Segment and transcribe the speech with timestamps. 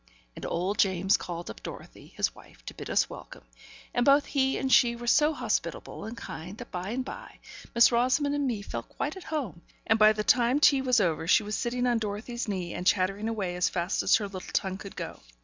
[0.35, 3.43] And old James called up Dorothy, his wife, to bid us welcome;
[3.93, 7.37] and both he and she were so hospitable and kind, that by and by
[7.75, 11.27] Miss Rosamond and me felt quite at home; and by the time tea was over,
[11.27, 14.79] she was sitting on Dorothy's knee, and chattering away as fast as her little tongue
[14.79, 15.19] could go.